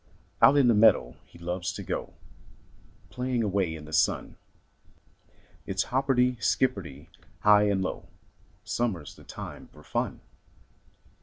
[0.41, 2.15] Out in the meadow he loves to go,
[3.11, 4.35] Playing away in the sun;
[5.67, 7.09] It's hopperty, skipperty,
[7.41, 8.07] high and low—
[8.77, 10.21] Summer's the time for fun.